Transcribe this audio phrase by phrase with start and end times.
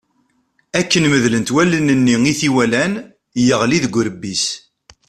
[0.79, 2.93] Akken medlent wallen-nni i t-iwalan,
[3.47, 4.45] yeɣli deg urebbi-s.